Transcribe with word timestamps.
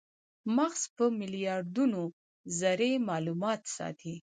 مغز 0.55 0.81
په 0.95 1.05
میلیاردونو 1.19 2.01
ذرې 2.59 2.91
مالومات 3.07 3.61
ساتي. 3.77 4.15